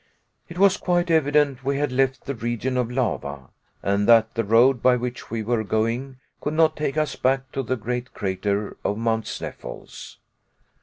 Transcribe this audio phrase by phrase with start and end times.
[0.49, 3.51] It was quite evident we had left the region of lava,
[3.83, 7.61] and that the road by which we were going could not take us back to
[7.61, 10.17] the great crater of Mount Sneffels.